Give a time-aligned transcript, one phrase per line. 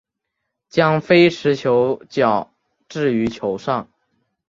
[0.67, 2.51] 将非持球脚
[2.89, 3.87] 置于球上。